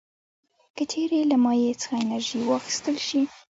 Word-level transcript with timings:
که 0.75 0.83
چیرې 0.91 1.21
له 1.31 1.37
مایع 1.43 1.73
څخه 1.81 1.95
انرژي 2.03 2.39
واخیستل 2.45 2.95
شي. 3.07 3.21